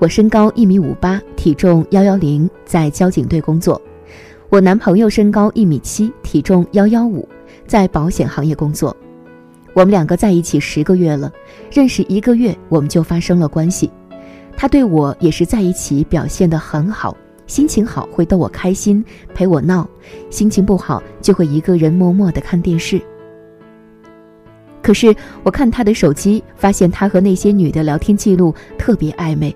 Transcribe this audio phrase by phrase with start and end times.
[0.00, 3.80] 我身高一米五八，体重幺幺零，在交警队工作。
[4.48, 7.28] 我男朋友身高一米七，体重幺幺五，
[7.64, 8.94] 在保险行业工作。
[9.72, 11.32] 我们两个在一起十个月了，
[11.72, 13.88] 认识一个月我们就发生了关系。
[14.56, 19.88] 他对我也是在一起表现得很好，心情好会逗我开心，陪我闹；
[20.28, 23.00] 心情不好就会一个人默默地看电视。
[24.82, 29.54] 可是我看他的手机，发现他和那些女的聊天记录特别暧昧。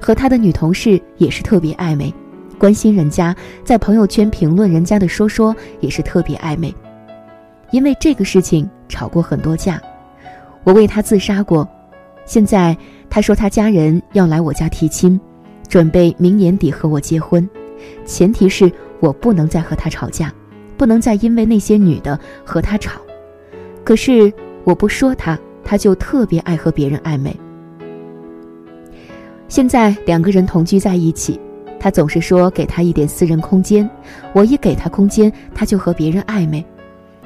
[0.00, 2.12] 和他的女同事也是特别暧昧，
[2.58, 6.74] 关心人家，在朋友圈评论人家的说说也是特别暧昧。
[7.70, 9.80] 因为这个事情吵过很多架，
[10.64, 11.68] 我为他自杀过。
[12.24, 12.76] 现在
[13.10, 15.20] 他说他家人要来我家提亲，
[15.68, 17.48] 准备明年底和我结婚，
[18.04, 18.70] 前提是
[19.00, 20.32] 我不能再和他吵架，
[20.76, 23.00] 不能再因为那些女的和他吵。
[23.84, 24.32] 可是
[24.64, 27.34] 我不说他，他就特别爱和别人暧昧。
[29.48, 31.40] 现在两个人同居在一起，
[31.80, 33.88] 他总是说给他一点私人空间，
[34.34, 36.64] 我一给他空间，他就和别人暧昧，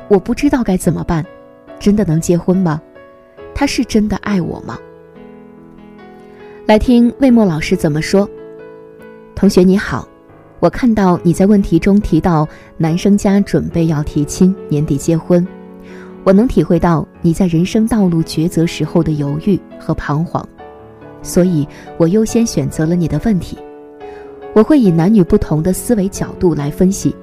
[0.09, 1.25] 我不知道该怎么办，
[1.81, 2.81] 真的能结婚吗？
[3.55, 4.79] 他是真的爱我吗？
[6.65, 8.29] 来听魏墨老师怎么说。
[9.35, 10.09] 同学你好，
[10.61, 15.45] 我看到你在问题中提到男生家准备要提亲，年底结婚，
[16.23, 20.49] 我能体会到你在人生道路抉择时候的犹豫和彷徨。
[21.23, 21.67] 所以，
[21.97, 23.57] 我优先选择了你的问题。
[24.55, 27.15] 我会以男女不同的思维角度来分析，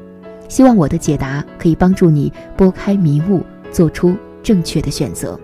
[0.47, 5.39] 希望我的解答可以帮助你拨开迷雾，做出正确的选择。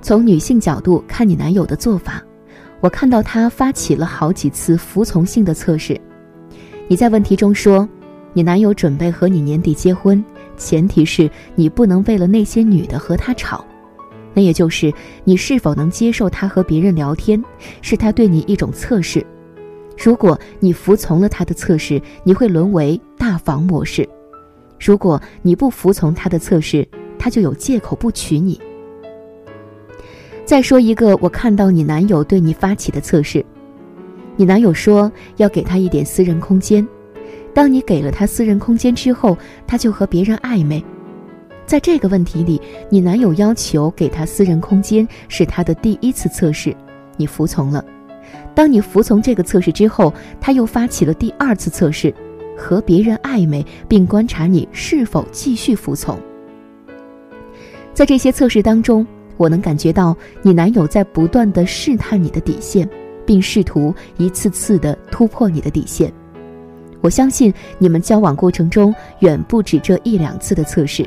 [0.00, 2.22] 从女性角度看你男友的做法，
[2.80, 6.00] 我看到他发起了好几次服从性的测试。
[6.86, 7.88] 你在问题中说，
[8.32, 10.22] 你男友准备和你年底结婚，
[10.56, 13.64] 前提是你不能为了那些女的和他吵。
[14.34, 14.92] 那也就是
[15.24, 17.42] 你是否能接受他和别人聊天，
[17.80, 19.24] 是他对你一种测试。
[19.96, 24.02] 如果你服从了他的测试，你会沦为大房模式；
[24.78, 26.86] 如果你不服从他的测试，
[27.16, 28.60] 他就有借口不娶你。
[30.44, 33.42] 再说一个，我看到你男友对你发起的测试，
[34.36, 36.86] 你男友说要给他一点私人空间，
[37.54, 40.84] 当你给了他私人空间之后，他就和别人暧昧。
[41.74, 46.72] 在这个问题里，你男友要求给他私人空间是他的第一次测试，
[47.16, 47.84] 你服从了。
[48.54, 52.14] 当你服从这个测试之后，他又发起了第二次测试，
[52.56, 56.16] 和别人暧昧，并观察你是否继续服从。
[57.92, 59.04] 在这些测试当中，
[59.36, 62.88] 我能感觉到你男友在不断的试探你的底线，
[63.26, 66.12] 并试图一次次的突破你的底线。
[67.00, 71.04] 我相信你们交往过程中远不止这一两次的测试。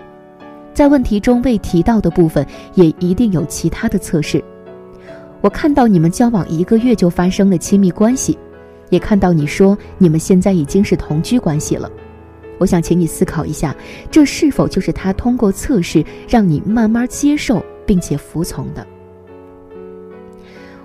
[0.77, 2.45] 在问题中未提到的部分，
[2.75, 4.44] 也一定有其他的测试。
[5.41, 8.38] 我看到你们交往一个月就发生了亲密关系，
[8.91, 11.89] 也看到你说你们现在已经是同居关系了。
[12.59, 13.75] 我想请你思考一下，
[14.12, 18.85] 这是否就是他通过测试让你慢慢接受并且服从的？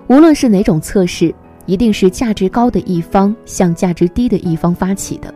[0.07, 1.31] 无论是哪种测试，
[1.67, 5.31] 一定是价值高的一方向价值低的一方发起的。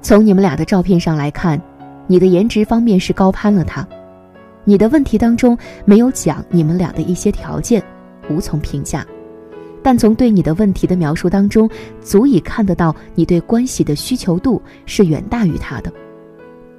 [0.00, 1.60] 从你们俩的照片上来看。
[2.06, 3.86] 你的颜值方面是高攀了他，
[4.64, 7.82] 你的问题当中没有讲你们俩的一些条件，
[8.28, 9.06] 无从评价。
[9.82, 11.68] 但从对你的问题的描述当中，
[12.00, 15.92] 足以看得到你对关系的需求度是远大于他的。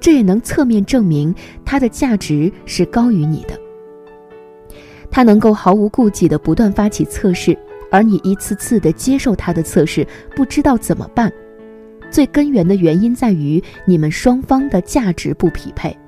[0.00, 1.34] 这也能侧面证明
[1.64, 3.58] 他的价值是高于你的。
[5.10, 7.56] 他能够毫无顾忌地不断发起测试，
[7.90, 11.30] 而你一次次地接受他的测试，不知道怎么办。
[12.14, 15.98] 最根源的原因在于你们双方的价值不匹配，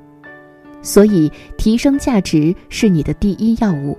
[0.80, 3.98] 所以提升价值是你的第一要务。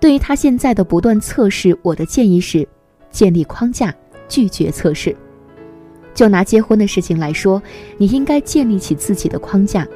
[0.00, 2.66] 对于他现在的不断测试，我的建议是：
[3.10, 3.94] 建立框架，
[4.26, 5.14] 拒绝测试。
[6.14, 7.62] 就拿结婚的事情来说，
[7.98, 9.86] 你应该建立起自己的框架。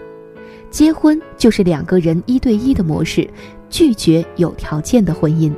[0.70, 3.26] 结婚就是两个人一对一的模式，
[3.70, 5.50] 拒绝有条件的婚姻。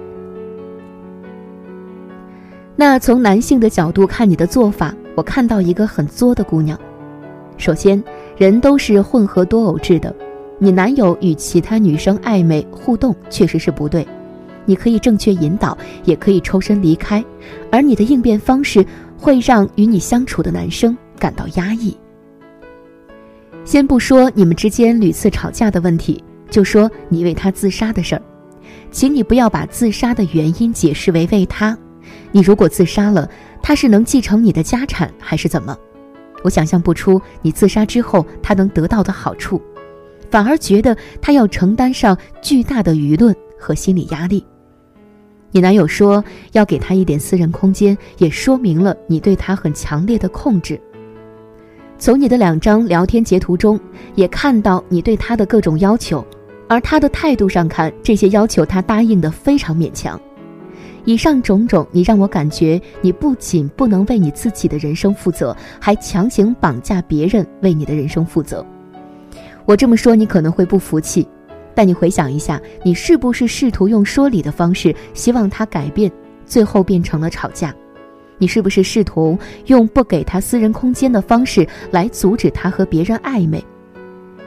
[2.77, 6.79] 那从男性的角度看你的做法，我看到一个很作的姑娘。
[7.57, 8.01] 首先，
[8.37, 10.15] 人都是混合多偶制的，
[10.61, 14.07] 你男友与其他女生暧昧互动确实是不对。
[14.65, 17.25] 你可以正确引导，也可以抽身离开，
[17.73, 18.87] 而你的应变方式
[19.17, 21.97] 会让与你相处的男生感到压抑。
[23.65, 28.23] 先不说你们之间屡次吵架的问题，就说你为他自杀的事儿，
[28.93, 31.77] 请你不要把自杀的原因解释为为他。
[32.31, 33.29] 你如果自杀了，
[33.63, 35.77] 他是能继承你的家产还是怎么？
[36.45, 39.61] 我想象不出你自杀之后他能得到的好处，
[40.31, 44.45] 反而觉得他要承担上巨大的舆论和心理压力。
[45.51, 46.23] 你男友说
[46.53, 50.81] 要给他一点私人空间，也说明了你对他很强烈的控制。
[51.99, 53.81] 从你的两张聊天截图中，
[54.15, 56.25] 也看到你对他的各种要求，
[56.69, 60.21] 而他的态度上看，这些要求他答应的非常勉强。
[61.09, 68.63] 以上种种，你让我感觉你不仅不能为你自己的人生负责，还强行绑架别人为你的人生负责。
[69.65, 71.27] 我这么说，你可能会不服气，
[71.75, 76.13] 但你回想一下，你是不是试图用说理的方式希望他改变，
[76.45, 77.75] 最后变成了吵架？
[78.37, 83.65] 你是不是试图用不给他私人空间的方式来阻止他和别人暧昧？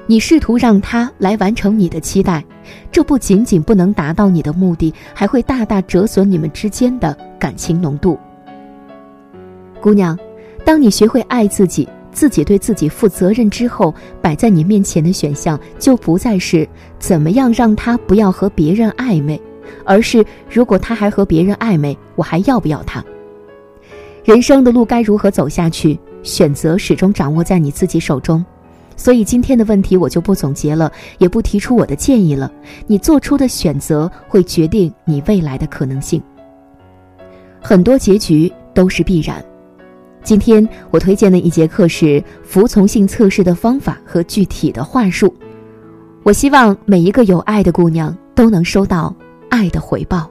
[0.07, 2.43] 你试图让他来完成你的期待，
[2.91, 8.17] 这不仅仅不能达到你的目的，还会大大折损你们之间的感情浓度。
[9.79, 10.17] 姑娘，
[10.65, 16.67] 当你学会爱自己，自己对自己负责任之后，摆在你面前的选项就不再是
[16.99, 19.41] 怎么样让他不要和别人暧昧，
[19.85, 23.03] 而是如果他还和别人暧昧，我还要不要他？
[24.25, 25.97] 人生的路该如何走下去？
[26.21, 28.45] 选择始终掌握在你自己手中，
[28.95, 32.51] 所以今天的问题我就不总结了，也不提出我的建议了。
[32.87, 36.21] 你做出的选择会决定你未来的可能性。
[37.59, 39.43] 很多结局都是必然。
[40.23, 45.33] 今天我推荐的一节课是服从性测试的方法和具体的话术。
[46.23, 49.13] 我希望每一个有爱的姑娘都能收到
[49.49, 50.30] 爱的回报。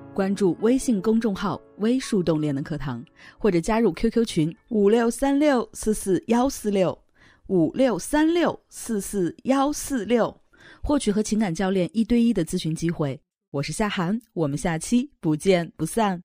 [0.13, 3.03] 关注微信公众号“微树洞练的课堂”，
[3.39, 6.97] 或者加入 QQ 群五六三六四四幺四六
[7.47, 10.41] 五六三六四四幺四六，
[10.83, 13.21] 获取和情感教练一对一的咨询机会。
[13.51, 16.21] 我是夏涵，我们下期不见不散。